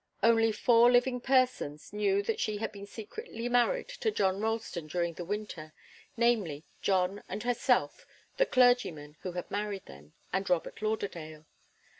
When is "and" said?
7.29-7.43, 10.33-10.49